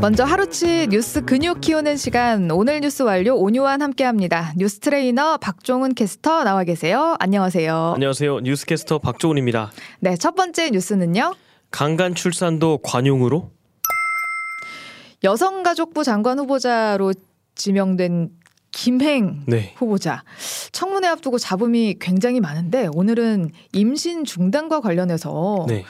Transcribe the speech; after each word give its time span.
먼저 0.00 0.24
하루치 0.24 0.88
뉴스 0.88 1.24
근육 1.24 1.60
키우는 1.60 1.96
시간 1.96 2.50
오늘 2.50 2.80
뉴스 2.80 3.02
완료 3.02 3.34
오뉴완 3.34 3.82
함께합니다. 3.82 4.52
뉴스 4.56 4.78
트레이너 4.78 5.38
박종훈 5.38 5.94
캐스터 5.94 6.44
나와 6.44 6.64
계세요. 6.64 7.16
안녕하세요. 7.18 7.92
안녕하세요. 7.94 8.40
뉴스 8.40 8.66
캐스터 8.66 8.98
박종훈입니다. 8.98 9.72
네, 10.00 10.16
첫 10.16 10.34
번째 10.34 10.70
뉴스는요. 10.70 11.34
강간 11.70 12.14
출산도 12.14 12.78
관용으로 12.82 13.50
여성가족부 15.24 16.04
장관 16.04 16.38
후보자로 16.38 17.12
지명된 17.54 18.30
김행 18.70 19.42
네. 19.46 19.72
후보자 19.76 20.22
청문회 20.72 21.08
앞두고 21.08 21.38
잡음이 21.38 21.96
굉장히 21.98 22.40
많은데 22.40 22.88
오늘은 22.92 23.50
임신 23.72 24.24
중단과 24.24 24.80
관련해서 24.80 25.64
네. 25.66 25.84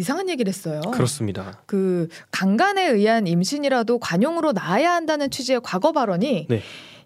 이상한 0.00 0.28
얘기를 0.28 0.48
했어요. 0.48 0.80
그렇습니다. 0.92 1.62
그 1.66 2.08
강간에 2.30 2.88
의한 2.88 3.26
임신이라도 3.26 3.98
관용으로 3.98 4.52
나아야 4.52 4.92
한다는 4.92 5.30
취지의 5.30 5.60
과거 5.62 5.92
발언이 5.92 6.46
네. 6.48 6.62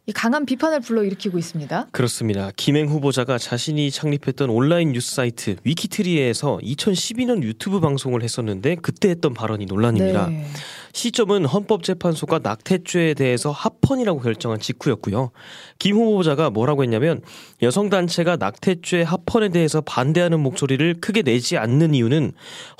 이 0.06 0.12
강한 0.12 0.44
비판을 0.44 0.80
불러일으키고 0.80 1.38
있습니다. 1.38 1.88
그렇습니다. 1.90 2.50
김행 2.56 2.88
후보자가 2.88 3.38
자신이 3.38 3.90
창립했던 3.90 4.50
온라인 4.50 4.92
뉴스 4.92 5.14
사이트 5.14 5.56
위키트리에서 5.64 6.58
2012년 6.62 7.42
유튜브 7.42 7.80
방송을 7.80 8.22
했었는데 8.22 8.76
그때 8.76 9.08
했던 9.08 9.32
발언이 9.32 9.64
논란입니다. 9.64 10.28
네. 10.28 10.46
시점은 10.94 11.44
헌법재판소가 11.44 12.38
낙태죄에 12.42 13.14
대해서 13.14 13.50
합헌이라고 13.50 14.20
결정한 14.20 14.58
직후였고요. 14.58 15.32
김 15.78 15.96
후보자가 15.96 16.48
뭐라고 16.48 16.84
했냐면 16.84 17.20
여성단체가 17.60 18.36
낙태죄 18.36 19.02
합헌에 19.02 19.50
대해서 19.50 19.82
반대하는 19.82 20.40
목소리를 20.40 20.94
크게 21.00 21.22
내지 21.22 21.58
않는 21.58 21.94
이유는 21.94 22.32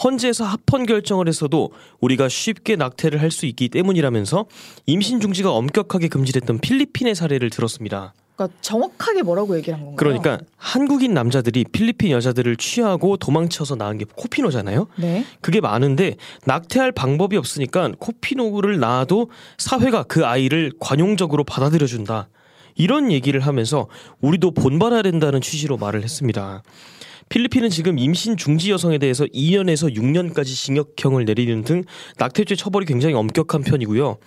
헌재에서 0.03 0.45
합헌 0.45 0.87
결정을 0.87 1.29
했어도 1.29 1.73
우리가 2.01 2.31
쉽게 2.31 2.77
낙태를 2.77 3.21
할 3.21 3.35
수 3.35 3.47
있기 3.47 3.69
때문이라면서 3.69 4.47
임신 4.87 5.19
중지가 5.19 5.51
엄격하게 5.51 6.07
금지됐던 6.07 6.61
필리핀의 6.61 7.17
사례를 7.17 7.51
들었습니다. 7.51 8.15
그러니까 8.37 8.59
정확하게 8.61 9.23
뭐라고 9.23 9.57
얘기를 9.57 9.75
한 9.75 9.85
건가요? 9.85 9.97
그러니까 9.97 10.39
한국인 10.57 11.15
남자들이 11.15 11.65
필리핀 11.65 12.11
여자들을 12.11 12.57
취하고 12.57 13.17
도망쳐서 13.17 13.77
낳은 13.77 13.99
게 13.99 14.05
코피노잖아요. 14.15 14.89
네. 14.97 15.25
그게 15.41 15.61
많은데 15.61 16.17
낙태할 16.45 16.93
방법이 16.93 17.37
없으니까 17.37 17.93
코피노를 17.99 18.81
낳아도 18.81 19.31
사회가 19.59 20.05
그 20.05 20.27
아이를 20.27 20.73
관용적으로 20.81 21.45
받아들여 21.45 21.87
준다. 21.87 22.29
이런 22.77 23.13
얘기를 23.13 23.39
하면서 23.39 23.87
우리도 24.21 24.51
본받아야 24.51 25.03
된다는 25.03 25.41
취지로 25.41 25.77
말을 25.77 26.03
했습니다. 26.03 26.63
필리핀은 27.29 27.71
지금 27.71 27.99
임신 27.99 28.37
중지 28.37 28.71
여성에 28.71 28.99
대해서 28.99 29.25
2년에서 29.25 29.95
6년까지 29.97 30.47
징역형을 30.47 31.25
내리는 31.25 31.63
등 31.65 31.83
낙태죄 32.19 32.55
처벌이 32.55 32.87
굉장히 32.87 33.15
엄격한 33.15 33.63
편이고요. 33.63 34.19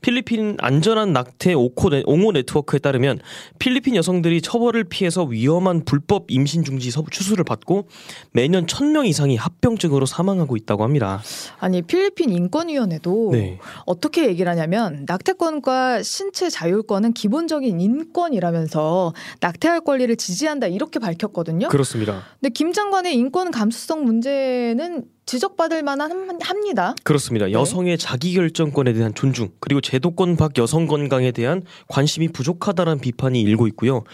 필리핀 0.00 0.56
안전한 0.60 1.12
낙태 1.12 1.54
오코 1.54 1.90
네- 1.90 2.02
옹호 2.06 2.32
네트워크에 2.32 2.78
따르면 2.80 3.20
필리핀 3.58 3.94
여성들이 3.96 4.40
처벌을 4.42 4.84
피해서 4.84 5.22
위험한 5.24 5.84
불법 5.84 6.26
임신 6.28 6.64
중지 6.64 6.90
서- 6.90 7.04
추수를 7.10 7.44
받고 7.44 7.88
매년 8.32 8.66
1000명 8.66 9.06
이상이 9.06 9.36
합병증으로 9.36 10.06
사망하고 10.06 10.56
있다고 10.56 10.82
합니다. 10.82 11.22
아니 11.58 11.82
필리핀 11.82 12.30
인권위원회도 12.30 13.30
네. 13.32 13.58
어떻게 13.84 14.26
얘기를 14.28 14.50
하냐면 14.50 15.04
낙태권과 15.06 16.02
신체 16.02 16.50
자율권은 16.50 17.12
기본적인 17.12 17.80
인권이라면서 17.80 19.12
낙태할 19.40 19.82
권리를 19.82 20.14
지지한다 20.16 20.66
이렇게 20.66 20.98
밝혔거든요. 20.98 21.68
그렇습니다. 21.68 22.22
근데 22.46 22.52
김 22.52 22.72
장관의 22.72 23.12
인권 23.16 23.50
감수성 23.50 24.04
문제는 24.04 25.02
지적받을 25.26 25.82
만한 25.82 26.12
함- 26.12 26.38
합니다. 26.40 26.94
그렇습니다. 27.02 27.46
네. 27.46 27.52
여성의 27.52 27.98
자기결정권에 27.98 28.92
대한 28.92 29.12
존중 29.16 29.48
그리고 29.58 29.80
제도권 29.80 30.36
밖 30.36 30.56
여성 30.58 30.86
건강에 30.86 31.32
대한 31.32 31.62
관심이 31.88 32.28
부족하다는 32.28 33.00
비판이 33.00 33.40
일고 33.42 33.66
있고요. 33.66 34.04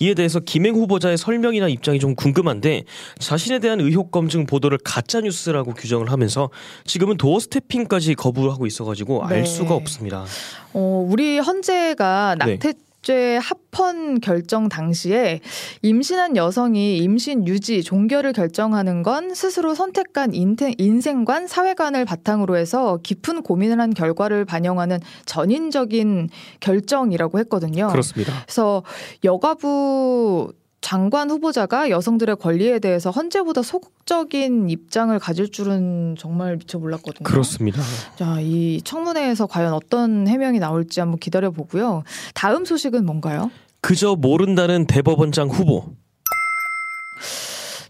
이에 0.00 0.14
대해서 0.14 0.40
김행 0.40 0.74
후보자의 0.74 1.18
설명이나 1.18 1.68
입장이 1.68 1.98
좀 1.98 2.14
궁금한데 2.14 2.84
자신에 3.18 3.58
대한 3.58 3.78
의혹 3.82 4.10
검증 4.10 4.46
보도를 4.46 4.78
가짜 4.82 5.20
뉴스라고 5.20 5.74
규정을 5.74 6.10
하면서 6.10 6.48
지금은 6.86 7.18
도어 7.18 7.40
스태핑까지 7.40 8.14
거부하고 8.14 8.64
있어가지고 8.66 9.26
네. 9.28 9.34
알 9.34 9.46
수가 9.46 9.74
없습니다. 9.74 10.24
어, 10.72 11.06
우리 11.06 11.38
헌재가 11.40 12.36
네. 12.38 12.52
낙태 12.52 12.72
죄 13.02 13.36
합헌 13.36 14.20
결정 14.20 14.68
당시에 14.68 15.40
임신한 15.82 16.36
여성이 16.36 16.98
임신 16.98 17.46
유지, 17.48 17.82
종결을 17.82 18.32
결정하는 18.32 19.02
건 19.02 19.34
스스로 19.34 19.74
선택한 19.74 20.34
인태, 20.34 20.74
인생관, 20.78 21.48
사회관을 21.48 22.04
바탕으로 22.04 22.56
해서 22.56 23.00
깊은 23.02 23.42
고민을 23.42 23.80
한 23.80 23.92
결과를 23.92 24.44
반영하는 24.44 25.00
전인적인 25.26 26.28
결정이라고 26.60 27.40
했거든요. 27.40 27.88
그렇습니다. 27.88 28.32
그래서 28.44 28.84
여가부 29.24 30.52
장관 30.82 31.30
후보자가 31.30 31.88
여성들의 31.88 32.36
권리에 32.36 32.80
대해서 32.80 33.10
헌재보다 33.10 33.62
소극적인 33.62 34.68
입장을 34.68 35.16
가질 35.18 35.50
줄은 35.50 36.16
정말 36.18 36.56
미처 36.56 36.78
몰랐거든요. 36.78 37.24
그렇습니다. 37.24 37.80
자, 38.16 38.38
이 38.40 38.82
청문회에서 38.84 39.46
과연 39.46 39.72
어떤 39.72 40.28
해명이 40.28 40.58
나올지 40.58 41.00
한번 41.00 41.18
기다려 41.18 41.50
보고요. 41.50 42.02
다음 42.34 42.64
소식은 42.64 43.06
뭔가요? 43.06 43.50
그저 43.80 44.16
모른다는 44.16 44.86
대법원장 44.86 45.48
후보. 45.48 45.84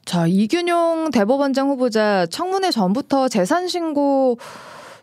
자, 0.04 0.26
이균용 0.26 1.10
대법원장 1.10 1.70
후보자 1.70 2.26
청문회 2.26 2.70
전부터 2.70 3.28
재산 3.28 3.68
신고 3.68 4.38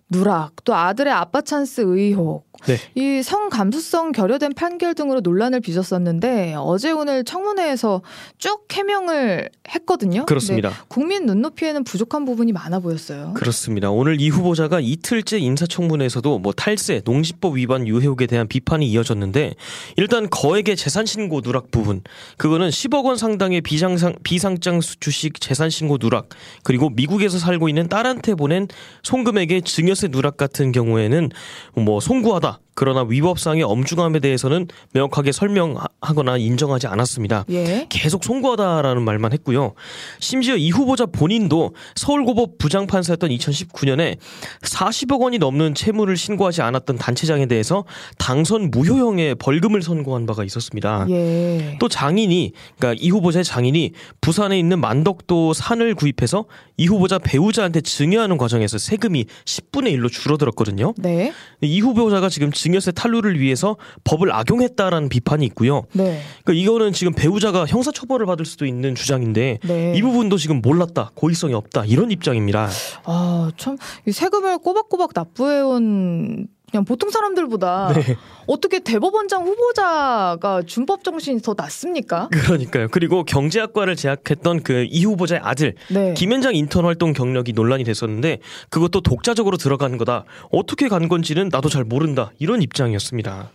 누락, 0.09 0.63
또 0.65 0.73
아들의 0.73 1.13
아빠 1.13 1.41
찬스 1.41 1.81
의혹, 1.81 2.49
네. 2.65 2.77
이 2.95 3.23
성감수성 3.23 4.11
결여된 4.11 4.53
판결 4.53 4.93
등으로 4.93 5.21
논란을 5.21 5.61
빚었었는데 5.61 6.55
어제 6.57 6.91
오늘 6.91 7.23
청문회에서 7.23 8.01
쭉 8.37 8.67
해명을 8.71 9.49
했거든요. 9.69 10.25
그렇습니다. 10.25 10.71
국민 10.87 11.25
눈높이에는 11.25 11.83
부족한 11.83 12.25
부분이 12.25 12.51
많아 12.51 12.79
보였어요. 12.79 13.33
그렇습니다. 13.35 13.91
오늘 13.91 14.19
이 14.19 14.29
후보자가 14.29 14.79
이틀째 14.79 15.39
인사청문회에서도 15.39 16.39
뭐 16.39 16.53
탈세, 16.53 17.01
농지법 17.05 17.57
위반 17.57 17.87
유해혹에 17.87 18.25
대한 18.25 18.47
비판이 18.47 18.89
이어졌는데 18.89 19.53
일단 19.97 20.29
거액의 20.29 20.75
재산 20.75 21.05
신고 21.05 21.41
누락 21.41 21.71
부분 21.71 22.01
그거는 22.37 22.69
10억 22.69 23.05
원 23.05 23.17
상당의 23.17 23.61
비상상 23.61 24.15
비상장 24.23 24.79
주식 24.99 25.39
재산 25.39 25.69
신고 25.69 25.97
누락 25.97 26.29
그리고 26.63 26.89
미국에서 26.89 27.37
살고 27.37 27.69
있는 27.69 27.87
딸한테 27.87 28.35
보낸 28.35 28.67
송금액의 29.03 29.61
증여 29.63 29.93
세 29.99 30.07
누락 30.07 30.37
같은 30.37 30.71
경우에는 30.71 31.29
뭐 31.75 31.99
송구하다. 31.99 32.59
그러나 32.79 33.01
위법상의 33.01 33.63
엄중함에 33.63 34.19
대해서는 34.21 34.69
명확하게 34.93 35.33
설명하거나 35.33 36.37
인정하지 36.37 36.87
않았습니다. 36.87 37.43
예. 37.49 37.87
계속 37.89 38.23
송구하다라는 38.23 39.03
말만 39.03 39.33
했고요. 39.33 39.73
심지어 40.19 40.55
이 40.55 40.69
후보자 40.69 41.05
본인도 41.05 41.75
서울고법 41.95 42.57
부장판사였던 42.57 43.31
2019년에 43.31 44.15
40억 44.61 45.19
원이 45.19 45.39
넘는 45.39 45.75
채무를 45.75 46.15
신고하지 46.15 46.61
않았던 46.61 46.95
단체장에 46.95 47.47
대해서 47.47 47.83
당선 48.17 48.71
무효형의 48.71 49.35
벌금을 49.35 49.81
선고한 49.81 50.25
바가 50.25 50.45
있었습니다. 50.45 51.05
예. 51.09 51.75
또 51.81 51.89
장인이 51.89 52.53
그러니까 52.77 53.03
이 53.03 53.09
후보자의 53.09 53.43
장인이 53.43 53.91
부산에 54.21 54.57
있는 54.57 54.79
만덕도 54.79 55.51
산을 55.51 55.95
구입해서 55.95 56.45
이 56.77 56.87
후보자 56.87 57.19
배우자한테 57.19 57.81
증여하는 57.81 58.37
과정에서 58.37 58.77
세금이 58.77 59.25
10분의 59.43 59.97
1로 59.97 60.09
줄어들었거든요. 60.09 60.93
네. 60.95 61.33
이 61.59 61.81
후보자가 61.81 62.29
지금 62.29 62.53
증 62.53 62.68
여세 62.73 62.91
탈루를 62.91 63.39
위해서 63.39 63.77
법을 64.03 64.31
악용했다라는 64.33 65.09
비판이 65.09 65.45
있고요. 65.47 65.83
네. 65.93 66.21
그러니까 66.43 66.63
이거는 66.63 66.93
지금 66.93 67.13
배우자가 67.13 67.65
형사 67.65 67.91
처벌을 67.91 68.25
받을 68.25 68.45
수도 68.45 68.65
있는 68.65 68.95
주장인데 68.95 69.59
네. 69.63 69.93
이 69.95 70.01
부분도 70.01 70.37
지금 70.37 70.61
몰랐다, 70.61 71.11
고의성이 71.15 71.53
없다 71.53 71.85
이런 71.85 72.11
입장입니다. 72.11 72.69
아, 73.05 73.51
참, 73.57 73.77
이 74.07 74.11
세금을 74.11 74.59
꼬박꼬박 74.59 75.11
납부해온 75.13 76.47
그냥 76.71 76.85
보통 76.85 77.09
사람들보다 77.09 77.93
네. 77.95 78.15
어떻게 78.47 78.79
대법원장 78.79 79.45
후보자가 79.45 80.63
준법 80.65 81.03
정신이 81.03 81.41
더 81.41 81.53
낫습니까? 81.57 82.29
그러니까요. 82.31 82.87
그리고 82.91 83.23
경제학과를 83.23 83.95
재학했던 83.95 84.63
그 84.63 84.79
이 84.91 85.05
후보자의 85.05 85.41
아들 85.43 85.75
네. 85.89 86.13
김현장 86.13 86.55
인턴 86.55 86.85
활동 86.85 87.13
경력이 87.13 87.53
논란이 87.53 87.83
됐었는데 87.83 88.39
그것도 88.69 89.01
독자적으로 89.01 89.57
들어간 89.57 89.97
거다. 89.97 90.25
어떻게 90.51 90.87
간 90.87 91.07
건지는 91.07 91.49
나도 91.51 91.69
잘 91.69 91.83
모른다. 91.83 92.31
이런 92.39 92.61
입장이었습니다. 92.61 93.51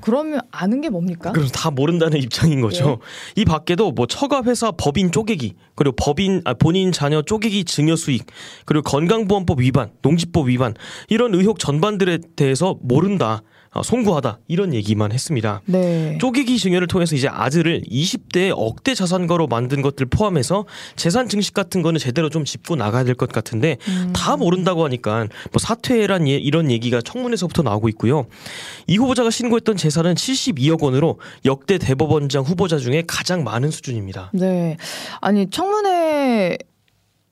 그러면 0.00 0.40
아는 0.50 0.80
게 0.80 0.88
뭡니까? 0.88 1.32
그럼 1.32 1.48
다 1.48 1.70
모른다는 1.70 2.18
입장인 2.22 2.60
거죠. 2.60 2.98
이 3.34 3.44
밖에도 3.44 3.92
뭐 3.92 4.06
처가 4.06 4.42
회사 4.44 4.70
법인 4.70 5.10
쪼개기, 5.10 5.54
그리고 5.74 5.96
법인 5.96 6.42
아, 6.44 6.54
본인 6.54 6.92
자녀 6.92 7.22
쪼개기 7.22 7.64
증여 7.64 7.96
수익, 7.96 8.26
그리고 8.64 8.82
건강보험법 8.82 9.60
위반, 9.60 9.90
농지법 10.02 10.48
위반 10.48 10.74
이런 11.08 11.34
의혹 11.34 11.58
전반들에 11.58 12.18
대해서 12.36 12.76
모른다. 12.82 13.42
어, 13.76 13.82
송구하다 13.82 14.38
이런 14.48 14.72
얘기만 14.72 15.12
했습니다. 15.12 15.60
네. 15.66 16.16
쪼개기 16.18 16.58
증여를 16.58 16.86
통해서 16.86 17.14
이제 17.14 17.28
아들을 17.28 17.82
20대의 17.82 18.54
억대 18.56 18.94
자산가로 18.94 19.46
만든 19.48 19.82
것들 19.82 20.06
포함해서 20.06 20.64
재산 20.96 21.28
증식 21.28 21.52
같은 21.52 21.82
거는 21.82 21.98
제대로 21.98 22.30
좀 22.30 22.44
짚고 22.44 22.76
나가야 22.76 23.04
될 23.04 23.16
것 23.16 23.30
같은데 23.32 23.78
음. 23.88 24.12
다 24.14 24.36
모른다고 24.36 24.84
하니까 24.84 25.26
뭐 25.50 25.58
사퇴란 25.58 26.28
예, 26.28 26.32
이런 26.36 26.70
얘기가 26.70 27.00
청문회에서부터 27.00 27.62
나오고 27.62 27.88
있고요. 27.90 28.26
이 28.86 28.96
후보자가 28.98 29.30
신고했던 29.30 29.76
재산은 29.76 30.14
72억 30.14 30.82
원으로 30.82 31.18
역대 31.44 31.78
대법원장 31.78 32.44
후보자 32.44 32.76
중에 32.78 33.04
가장 33.06 33.42
많은 33.44 33.70
수준입니다. 33.70 34.30
네. 34.34 34.76
아니 35.20 35.48
청문회 35.50 36.58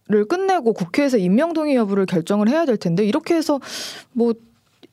를 0.06 0.26
끝내고 0.26 0.74
국회에서 0.74 1.16
임명 1.16 1.54
동의 1.54 1.76
여부를 1.76 2.04
결정을 2.04 2.50
해야 2.50 2.66
될 2.66 2.76
텐데 2.76 3.06
이렇게 3.06 3.34
해서 3.34 3.58
뭐 4.12 4.34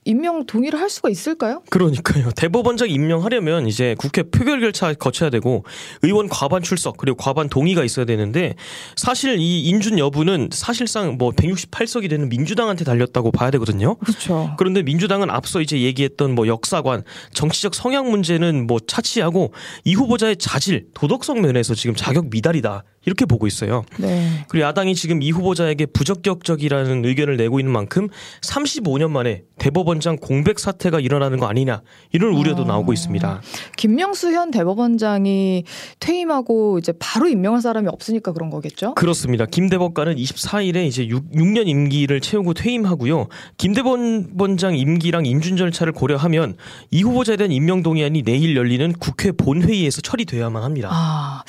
임명 0.04 0.46
동의를 0.48 0.80
할 0.80 0.90
수가 0.90 1.10
있을까요? 1.10 1.62
그러니까요. 1.70 2.32
대법원장 2.32 2.90
임명하려면 2.90 3.68
이제 3.68 3.96
국회 4.00 4.24
표결 4.24 4.60
결차 4.60 4.92
거쳐야 4.94 5.30
되고 5.30 5.64
의원 6.02 6.28
과반 6.28 6.64
출석 6.64 6.98
그리고 6.98 7.18
과반 7.18 7.50
동의가 7.50 7.84
있어야 7.84 8.06
되는데 8.06 8.56
사실 8.96 9.38
이 9.40 9.64
인준 9.66 10.00
여부는 10.00 10.50
사실상 10.52 11.18
뭐 11.20 11.32
168석이 11.32 12.10
되는 12.10 12.30
민주당한테 12.30 12.84
달렸다고 12.84 13.32
봐야 13.32 13.52
되거든요. 13.52 13.96
그렇죠. 13.96 14.56
그런데 14.58 14.82
민주당은 14.82 15.30
앞서 15.30 15.62
이제 15.62 15.80
얘기했던 15.82 16.34
뭐 16.34 16.48
역사관, 16.48 17.04
정치적 17.34 17.76
성향 17.76 18.10
문제는 18.10 18.66
뭐 18.66 18.80
차치하고 18.80 19.54
이 19.84 19.94
후보자의 19.94 20.38
자질, 20.38 20.88
도덕성 20.96 21.42
면에서 21.42 21.76
지금 21.76 21.96
자격 21.96 22.30
미달이다. 22.32 22.84
이렇게 23.06 23.26
보고 23.26 23.48
있어요. 23.48 23.84
네. 23.98 24.46
그리고 24.48 24.66
야당이 24.68 24.96
지금 24.96 25.22
이 25.22 25.32
후보자에게 25.32 25.88
부적격적이라는 25.88 27.04
의견을 27.04 27.38
내고 27.38 27.60
있는 27.60 27.72
만큼 27.74 28.10
35년 28.42 29.10
만에 29.10 29.44
대법원장 29.58 30.18
공백 30.18 30.60
사태가 30.60 31.00
일어나는 31.00 31.40
거 31.40 31.48
아니냐 31.48 31.82
이런 32.12 32.34
우려도 32.34 32.64
어. 32.64 32.66
나오고 32.66 32.94
있습니다. 32.94 33.42
김명수 33.78 34.34
현 34.34 34.52
대법원장이 34.52 35.64
퇴임하고 36.00 36.80
이제 36.80 36.94
바로 37.00 37.28
임명할 37.28 37.62
사람이 37.62 37.88
없으니까 37.88 38.34
그런 38.34 38.50
거겠죠? 38.50 38.94
그렇습니다. 38.96 39.46
김 39.46 39.70
대법관은 39.70 40.16
24일에 40.16 40.86
이제 40.86 41.08
6, 41.08 41.32
6년 41.32 41.68
임기를 41.68 42.22
채우고 42.22 42.54
퇴임하고요. 42.54 43.28
김 43.58 43.74
대법원장 43.74 44.76
임기랑 44.76 45.26
인준 45.26 45.58
절차를 45.58 45.94
고려하면 45.94 46.56
이 46.92 47.02
후보자에 47.02 47.38
대한 47.38 47.52
임명 47.52 47.82
동의안이 47.82 48.24
내일 48.24 48.56
열리는 48.56 48.94
국회 48.94 49.32
본회의에서 49.32 50.02
처리돼야만 50.02 50.64
합니다. 50.64 50.90
아. 50.92 51.44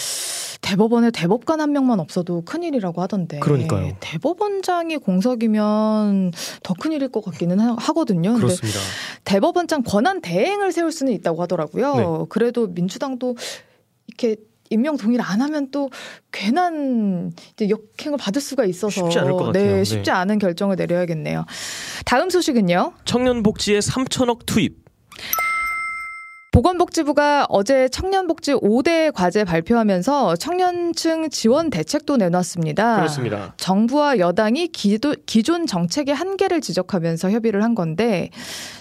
대법원에 0.62 1.10
대법관 1.10 1.60
한 1.60 1.72
명만 1.72 2.00
없어도 2.00 2.42
큰일이라고 2.42 3.02
하던데. 3.02 3.40
그러니까요. 3.40 3.96
대법원장이 4.00 4.96
공석이면 4.98 6.32
더 6.62 6.74
큰일일 6.74 7.08
것 7.10 7.22
같기는 7.24 7.58
하- 7.60 7.74
하거든요. 7.78 8.30
근데 8.32 8.46
그렇습니다. 8.46 8.78
대법원장 9.24 9.82
권한 9.82 10.20
대행을 10.22 10.72
세울 10.72 10.92
수는 10.92 11.12
있다고 11.12 11.42
하더라고요. 11.42 11.94
네. 11.96 12.04
그래도 12.28 12.68
민주당도 12.68 13.36
이렇게 14.06 14.36
임명 14.70 14.96
동의를 14.96 15.22
안 15.24 15.42
하면 15.42 15.70
또 15.70 15.90
괜한 16.30 17.32
이제 17.52 17.68
역행을 17.68 18.16
받을 18.16 18.40
수가 18.40 18.64
있어서 18.64 18.88
쉽지 19.02 19.18
않을 19.18 19.32
것 19.32 19.44
같아요. 19.46 19.52
네, 19.64 19.72
네. 19.78 19.84
쉽지 19.84 20.10
않은 20.10 20.38
결정을 20.38 20.76
내려야겠네요. 20.76 21.44
다음 22.06 22.30
소식은요. 22.30 22.94
청년복지에 23.04 23.80
3천억 23.80 24.46
투입. 24.46 24.81
보건복지부가 26.52 27.46
어제 27.48 27.88
청년복지 27.88 28.52
5대 28.52 29.10
과제 29.14 29.42
발표하면서 29.42 30.36
청년층 30.36 31.30
지원 31.30 31.70
대책도 31.70 32.18
내놨습니다. 32.18 32.96
그렇습니다. 32.96 33.54
정부와 33.56 34.18
여당이 34.18 34.68
기도, 34.68 35.14
기존 35.24 35.66
정책의 35.66 36.14
한계를 36.14 36.60
지적하면서 36.60 37.30
협의를 37.30 37.64
한 37.64 37.74
건데 37.74 38.28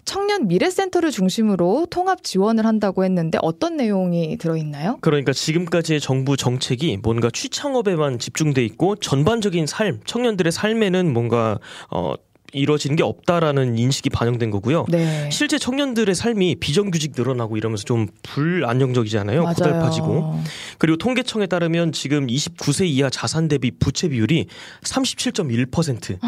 청년 0.03 0.49
미래센터를 0.49 1.11
중심으로 1.11 1.87
통합 1.89 2.23
지원을 2.23 2.65
한다고 2.65 3.05
했는데 3.05 3.37
어떤 3.41 3.77
내용이 3.77 4.37
들어있나요? 4.37 4.97
그러니까 4.99 5.31
지금까지의 5.31 6.01
정부 6.01 6.35
정책이 6.35 6.97
뭔가 7.01 7.29
취창업에만 7.31 8.19
집중돼 8.19 8.65
있고 8.65 8.97
전반적인 8.97 9.65
삶, 9.65 10.01
청년들의 10.03 10.51
삶에는 10.51 11.13
뭔가 11.13 11.57
어 11.89 12.15
이루어지는 12.53 12.95
게 12.95 13.03
없다라는 13.03 13.77
인식이 13.77 14.09
반영된 14.09 14.51
거고요. 14.51 14.85
네. 14.89 15.29
실제 15.31 15.57
청년들의 15.57 16.13
삶이 16.13 16.55
비정규직 16.55 17.13
늘어나고 17.15 17.57
이러면서 17.57 17.83
좀 17.83 18.07
불안정적이잖아요. 18.23 19.43
고달파지고. 19.43 20.39
그리고 20.77 20.97
통계청에 20.97 21.47
따르면 21.47 21.91
지금 21.91 22.27
29세 22.27 22.87
이하 22.87 23.09
자산 23.09 23.47
대비 23.47 23.71
부채 23.71 24.09
비율이 24.09 24.47
37.1%. 24.83 26.19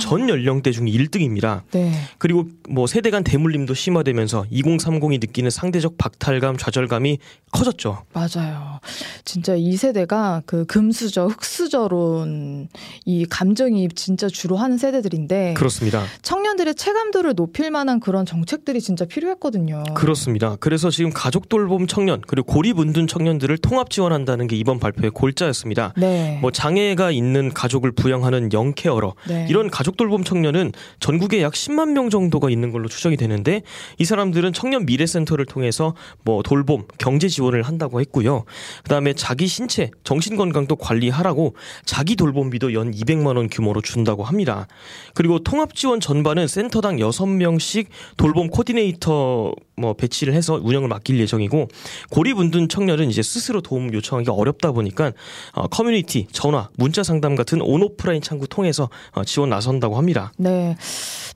전 0.00 0.28
연령대 0.28 0.70
중 0.72 0.86
1등입니다. 0.86 1.62
네. 1.72 1.92
그리고 2.18 2.46
뭐 2.68 2.86
세대 2.86 3.10
간 3.10 3.24
대물림도 3.24 3.74
심화되면서 3.74 4.44
2030이 4.52 5.20
느끼는 5.20 5.50
상대적 5.50 5.98
박탈감, 5.98 6.56
좌절감이 6.56 7.18
커졌죠. 7.50 8.04
맞아요. 8.12 8.80
진짜 9.24 9.54
이 9.54 9.76
세대가 9.76 10.42
그 10.46 10.64
금수저, 10.66 11.26
흑수저론 11.26 12.68
이 13.04 13.26
감정이 13.26 13.88
진짜 13.94 14.28
주로 14.28 14.56
하는 14.56 14.78
세대들인데 14.78 15.54
그렇습니다. 15.54 16.02
청년들의 16.22 16.74
체감도를 16.74 17.34
높일 17.34 17.70
만한 17.70 18.00
그런 18.00 18.26
정책들이 18.26 18.80
진짜 18.80 19.04
필요했거든요. 19.04 19.84
그렇습니다. 19.94 20.56
그래서 20.58 20.90
지금 20.90 21.10
가족 21.12 21.48
돌봄 21.48 21.86
청년 21.86 22.20
그리고 22.26 22.52
고립운둔 22.52 23.06
청년들을 23.06 23.58
통합 23.58 23.90
지원한다는 23.90 24.46
게 24.46 24.56
이번 24.56 24.80
발표의 24.80 25.10
골자였습니다. 25.12 25.92
네. 25.96 26.38
뭐 26.40 26.50
장애가 26.50 27.10
있는 27.10 27.52
가족을 27.52 27.92
부양하는 27.92 28.52
영케어러 28.52 29.14
네. 29.28 29.46
이런 29.48 29.70
가족 29.70 29.83
돌봄 29.92 30.24
청년은 30.24 30.72
전국에 31.00 31.42
약 31.42 31.52
10만 31.52 31.90
명 31.90 32.10
정도가 32.10 32.50
있는 32.50 32.70
걸로 32.70 32.88
추정이 32.88 33.16
되는데 33.16 33.62
이 33.98 34.04
사람들은 34.04 34.52
청년 34.52 34.86
미래센터를 34.86 35.46
통해서 35.46 35.94
뭐 36.24 36.42
돌봄, 36.42 36.84
경제 36.98 37.28
지원을 37.28 37.62
한다고 37.62 38.00
했고요. 38.00 38.44
그다음에 38.82 39.12
자기 39.12 39.46
신체, 39.46 39.90
정신 40.02 40.36
건강도 40.36 40.76
관리하라고 40.76 41.54
자기 41.84 42.16
돌봄비도 42.16 42.74
연 42.74 42.90
200만 42.92 43.36
원 43.36 43.48
규모로 43.48 43.80
준다고 43.80 44.24
합니다. 44.24 44.66
그리고 45.14 45.38
통합 45.38 45.74
지원 45.74 46.00
전반은 46.00 46.48
센터당 46.48 46.96
6명씩 46.96 47.86
돌봄 48.16 48.48
코디네이터 48.48 49.52
뭐 49.76 49.94
배치를 49.94 50.34
해서 50.34 50.60
운영을 50.62 50.88
맡길 50.88 51.18
예정이고 51.20 51.68
고립은둔 52.10 52.68
청년은 52.68 53.10
이제 53.10 53.22
스스로 53.22 53.60
도움 53.60 53.92
요청하기 53.92 54.30
어렵다 54.30 54.72
보니까 54.72 55.12
어, 55.52 55.66
커뮤니티, 55.66 56.26
전화, 56.30 56.68
문자 56.76 57.02
상담 57.02 57.34
같은 57.34 57.60
온오프라인 57.60 58.22
창구 58.22 58.48
통해서 58.48 58.88
어, 59.12 59.24
지원 59.24 59.50
나선 59.50 59.73
다고 59.80 59.96
합니다. 59.96 60.32
네. 60.36 60.76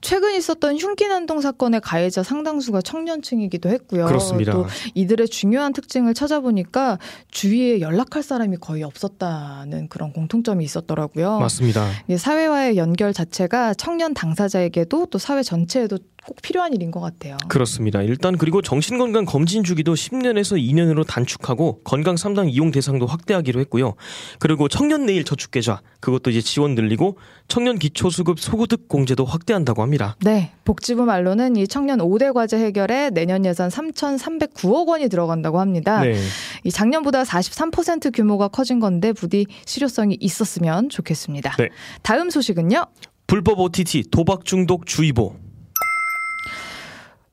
최근 0.01 0.33
있었던 0.35 0.77
흉기 0.77 1.07
난동 1.07 1.41
사건의 1.41 1.81
가해자 1.81 2.23
상당수가 2.23 2.81
청년층이기도 2.81 3.69
했고요. 3.69 4.05
그렇습니다. 4.05 4.53
또 4.53 4.65
이들의 4.95 5.27
중요한 5.27 5.73
특징을 5.73 6.13
찾아보니까 6.13 6.99
주위에 7.31 7.81
연락할 7.81 8.23
사람이 8.23 8.57
거의 8.57 8.83
없었다는 8.83 9.89
그런 9.89 10.13
공통점이 10.13 10.63
있었더라고요. 10.63 11.39
맞습니다. 11.39 11.89
이 12.07 12.17
사회와의 12.17 12.77
연결 12.77 13.13
자체가 13.13 13.73
청년 13.73 14.13
당사자에게도 14.13 15.07
또 15.07 15.17
사회 15.17 15.43
전체에도 15.43 15.97
꼭 16.29 16.43
필요한 16.43 16.75
일인 16.75 16.91
것 16.91 16.99
같아요. 16.99 17.37
그렇습니다. 17.47 18.03
일단 18.03 18.37
그리고 18.37 18.61
정신건강 18.61 19.25
검진 19.25 19.63
주기도 19.63 19.95
10년에서 19.95 20.61
2년으로 20.61 21.03
단축하고 21.07 21.81
건강 21.83 22.13
3당 22.13 22.53
이용 22.53 22.69
대상도 22.69 23.07
확대하기로 23.07 23.59
했고요. 23.61 23.95
그리고 24.37 24.67
청년 24.67 25.07
내일 25.07 25.23
저축 25.23 25.49
계좌 25.49 25.81
그것도 26.01 26.29
이제 26.29 26.41
지원 26.41 26.75
늘리고 26.75 27.17
청년 27.47 27.79
기초 27.79 28.11
수급 28.11 28.39
소구득 28.39 28.87
공제도 28.87 29.25
확대한다고 29.25 29.81
합니다. 29.81 30.17
네. 30.23 30.51
복지부 30.65 31.03
말로는 31.03 31.55
이 31.55 31.67
청년 31.67 31.97
5대 31.97 32.31
과제 32.31 32.59
해결에 32.59 33.09
내년 33.09 33.43
예산 33.43 33.69
3,309억 33.69 34.87
원이 34.87 35.09
들어간다고 35.09 35.59
합니다. 35.59 36.01
네. 36.01 36.15
이 36.63 36.69
작년보다 36.69 37.23
43% 37.23 38.15
규모가 38.15 38.49
커진 38.49 38.79
건데 38.79 39.13
부디 39.13 39.47
실효성이 39.65 40.15
있었으면 40.19 40.89
좋겠습니다. 40.89 41.55
네. 41.57 41.69
다음 42.03 42.29
소식은요. 42.29 42.85
불법 43.25 43.61
OTT 43.61 44.11
도박 44.11 44.45
중독 44.45 44.85
주의보. 44.85 45.48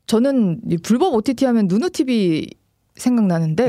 저는 0.07 0.61
이 0.71 0.77
불법 0.79 1.15
OTT 1.15 1.45
하면 1.47 1.67
누누 1.69 1.91
TV 1.91 2.49
생각나는데 2.97 3.67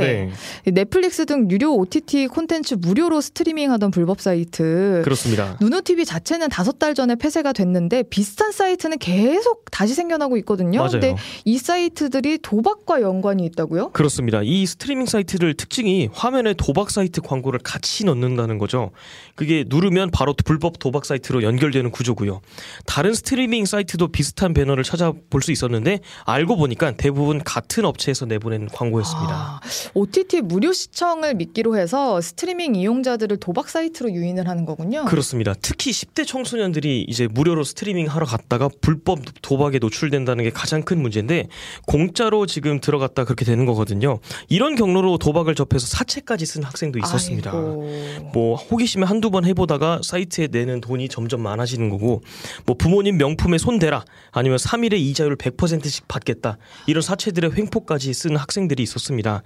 네. 0.64 0.72
넷플릭스 0.72 1.26
등 1.26 1.50
유료 1.52 1.76
OTT 1.76 2.28
콘텐츠 2.28 2.76
무료로 2.76 3.22
스트리밍하던 3.22 3.92
불법 3.92 4.22
사이트 4.22 5.02
그렇습니다. 5.04 5.58
누누 5.62 5.82
TV 5.82 6.06
자체는 6.06 6.50
다섯 6.50 6.80
달 6.80 6.94
전에 6.94 7.16
폐쇄가 7.16 7.54
됐는데 7.54 8.04
비슷한 8.04 8.52
사이트는 8.52 8.98
계속 9.00 9.66
다시 9.72 9.94
생겨나고 9.94 10.38
있거든요. 10.38 10.80
맞아요. 10.80 10.92
근데 10.92 11.16
이 11.46 11.58
사이트들이 11.58 12.40
도박과 12.42 13.02
연관이 13.02 13.46
있다고요? 13.46 13.92
그렇습니다. 13.92 14.42
이 14.44 14.66
스트리밍 14.66 15.06
사이트들 15.06 15.54
특징이 15.56 16.10
화면에 16.14 16.54
도박 16.54 16.92
사이트 16.92 17.22
광고를 17.22 17.60
같이 17.64 18.06
넣는다는 18.06 18.58
거죠. 18.58 18.92
그게 19.36 19.66
누르면 19.68 20.12
바로 20.12 20.34
불법 20.46 20.80
도박 20.80 21.06
사이트로 21.06 21.44
연결되는 21.44 21.92
구조고요. 21.92 22.42
다른 22.86 23.14
스트리밍 23.14 23.66
사이트도 23.66 24.10
비슷한 24.10 24.54
배너를 24.54 24.84
찾아볼 24.84 25.42
수 25.42 25.52
있었는데 25.52 26.00
알고 26.26 26.58
보니까 26.58 26.92
대부분 26.98 27.44
같은 27.44 27.86
업체에서 27.86 28.26
내보낸 28.26 28.68
광고였습니다. 28.68 29.17
아, 29.30 29.60
OTT 29.94 30.42
무료 30.42 30.72
시청을 30.74 31.36
미끼로 31.36 31.78
해서 31.78 32.22
스트리밍 32.22 32.76
이용자들을 32.76 33.38
도박 33.38 33.70
사이트로 33.70 34.12
유인을 34.12 34.48
하는 34.48 34.66
거군요. 34.66 35.06
그렇습니다. 35.06 35.54
특히 35.62 35.92
10대 35.92 36.26
청소년들이 36.26 37.06
이제 37.08 37.28
무료로 37.28 37.64
스트리밍 37.64 38.08
하러 38.08 38.26
갔다가 38.26 38.70
불법 38.82 39.20
도박에 39.42 39.80
노출된다는 39.80 40.44
게 40.44 40.50
가장 40.50 40.84
큰 40.84 41.02
문제인데 41.02 41.48
공짜로 41.86 42.46
지금 42.46 42.80
들어갔다 42.80 43.24
그렇게 43.24 43.46
되는 43.46 43.66
거거든요. 43.66 44.20
이런 44.50 44.76
경로로 44.76 45.18
도박을 45.18 45.56
접해서 45.56 45.88
사채까지 45.88 46.46
쓴 46.46 46.64
학생도 46.64 47.00
있었습니다. 47.00 47.52
아이고. 47.52 48.32
뭐 48.34 48.56
호기심에 48.56 49.06
한두 49.06 49.32
번 49.32 49.46
해보다가 49.46 50.02
사이트에 50.04 50.48
내는 50.52 50.82
돈이 50.82 51.10
점점 51.10 51.42
많아지는 51.42 51.90
거고 51.90 52.22
뭐 52.66 52.76
부모님 52.78 53.18
명품에 53.18 53.58
손대라 53.58 54.04
아니면 54.32 54.58
3일에 54.58 54.94
이자율 54.94 55.36
100%씩 55.38 56.08
받겠다 56.08 56.58
이런 56.86 57.02
사채들의 57.02 57.54
횡포까지 57.56 58.14
쓴 58.14 58.36
학생들이 58.36 58.84
있었 58.84 59.07
습니다. 59.08 59.42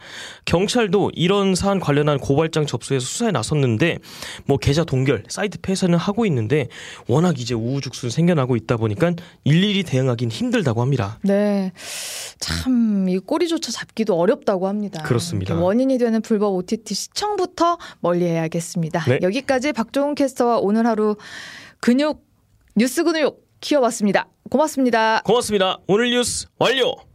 경찰도 0.46 1.12
이런 1.13 1.56
사안 1.56 1.80
관련한 1.80 2.20
고발장 2.20 2.65
접수해서 2.65 3.06
수사에 3.06 3.32
나섰는데 3.32 4.00
뭐 4.46 4.58
계좌 4.58 4.84
동결 4.84 5.24
사이트 5.30 5.60
폐쇄는 5.62 5.98
하고 5.98 6.25
있는데 6.25 6.68
워낙 7.08 7.39
이제 7.39 7.53
우후죽순 7.53 8.10
생겨나고 8.10 8.56
있다 8.56 8.77
보니까 8.77 9.13
일일이 9.44 9.84
대응하기는 9.84 10.32
힘들다고 10.32 10.82
합니다. 10.82 11.20
네. 11.24 11.72
참, 12.39 13.08
이 13.08 13.20
꼬리조차 13.20 13.72
잡기도 13.72 14.18
어렵다고 14.18 14.68
합니다. 14.68 15.03
그렇습니다. 15.03 15.56
원인이 15.56 15.98
되는 15.98 16.22
불법 16.22 16.56
OTT 16.56 16.94
시청부터 16.94 17.77
멀리 18.00 18.25
해야겠습니다. 18.25 19.06
네. 19.06 19.20
여기까지 19.22 19.74
박종훈 19.74 20.15
캐스터와 20.15 20.58
오늘 20.58 20.88
하루 20.88 21.15
근육, 21.80 22.25
뉴스 22.75 23.03
근육 23.03 23.46
키워봤습니다. 23.62 24.27
고맙습니다. 24.50 25.22
고맙습니다. 25.24 25.77
오늘 25.88 26.10
뉴스 26.10 26.48
완료. 26.58 27.11